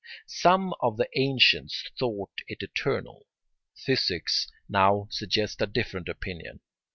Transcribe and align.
Some 0.25 0.73
of 0.79 0.97
the 0.97 1.07
ancients 1.15 1.87
thought 1.99 2.31
it 2.47 2.63
eternal; 2.63 3.27
physics 3.77 4.47
now 4.67 5.07
suggests 5.11 5.61
a 5.61 5.67
different 5.67 6.09
opinion. 6.09 6.61